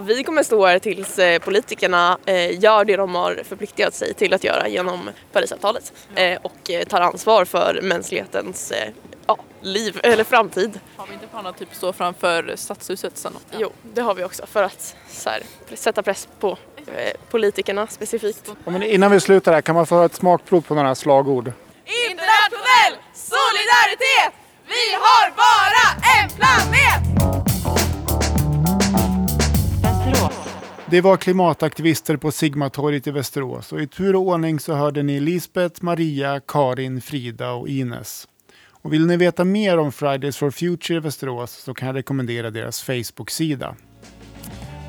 Vi 0.00 0.24
kommer 0.24 0.42
stå 0.42 0.66
här 0.66 0.78
tills 0.78 1.18
eh, 1.18 1.38
politikerna 1.38 2.18
gör 2.50 2.84
det 2.84 2.96
de 2.96 3.14
har 3.14 3.42
förpliktigat 3.44 3.94
sig 3.94 4.14
till 4.14 4.34
att 4.34 4.44
göra 4.44 4.68
genom 4.68 5.10
Parisavtalet 5.32 5.92
och 6.42 6.70
tar 6.88 7.00
ansvar 7.00 7.44
för 7.44 7.80
mänsklighetens 7.82 8.72
liv 9.62 10.00
eller 10.02 10.24
framtid. 10.24 10.80
Har 10.96 11.06
vi 11.06 11.12
inte 11.12 11.26
planer 11.26 11.50
att 11.50 11.58
typ 11.58 11.74
stå 11.74 11.92
framför 11.92 12.52
stadshuset 12.56 13.16
sen? 13.16 13.32
Jo, 13.58 13.72
det 13.94 14.00
har 14.00 14.14
vi 14.14 14.24
också 14.24 14.46
för 14.46 14.62
att 14.62 14.96
så 15.08 15.30
här, 15.30 15.42
sätta 15.74 16.02
press 16.02 16.28
på 16.40 16.58
eh, 16.86 17.20
politikerna 17.30 17.86
specifikt. 17.86 18.50
Ja, 18.64 18.70
men 18.70 18.82
innan 18.82 19.10
vi 19.10 19.20
slutar 19.20 19.52
här, 19.52 19.60
kan 19.60 19.74
man 19.74 19.86
få 19.86 20.02
ett 20.02 20.14
smakprov 20.14 20.60
på 20.60 20.74
några 20.74 20.94
slagord? 20.94 21.52
Internationell 22.10 22.94
solidaritet! 23.14 24.34
Vi 24.66 24.94
har 24.94 25.30
bara 25.30 26.20
en 26.20 26.28
planet! 26.28 27.20
Det 30.90 31.00
var 31.00 31.16
klimataktivister 31.16 32.16
på 32.16 32.32
Sigmatorget 32.32 33.06
i 33.06 33.10
Västerås 33.10 33.72
och 33.72 33.80
i 33.80 33.86
tur 33.86 34.16
och 34.16 34.22
ordning 34.22 34.60
så 34.60 34.74
hörde 34.74 35.02
ni 35.02 35.20
Lisbeth, 35.20 35.84
Maria, 35.84 36.40
Karin, 36.48 37.00
Frida 37.00 37.50
och 37.50 37.68
Ines. 37.68 38.28
Och 38.82 38.92
vill 38.92 39.06
ni 39.06 39.16
veta 39.16 39.44
mer 39.44 39.78
om 39.78 39.92
Fridays 39.92 40.36
for 40.36 40.50
Future 40.50 40.96
i 40.96 41.00
Västerås 41.00 41.52
så 41.52 41.74
kan 41.74 41.88
jag 41.88 41.96
rekommendera 41.96 42.50
deras 42.50 42.82
Facebook-sida. 42.82 43.74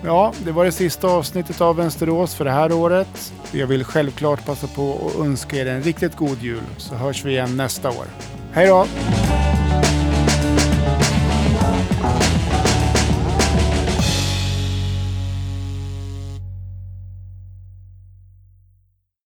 Ja, 0.04 0.34
det 0.46 0.52
var 0.52 0.66
det 0.66 0.72
sista 0.72 1.08
avsnittet 1.08 1.62
av 1.62 1.76
Vänsterås 1.76 2.36
för 2.36 2.46
det 2.46 2.52
här 2.52 2.72
året. 2.72 3.34
Jag 3.52 3.68
vill 3.68 3.84
självklart 3.84 4.46
passa 4.46 4.68
på 4.68 5.08
att 5.08 5.26
önska 5.26 5.56
er 5.56 5.66
en 5.66 5.84
riktigt 5.84 6.16
god 6.16 6.42
jul 6.42 6.64
så 6.78 6.96
hörs 6.96 7.26
vi 7.26 7.32
igen 7.32 7.58
nästa 7.58 7.90
år. 7.90 8.06
Hej 8.52 8.68
då! 8.68 8.86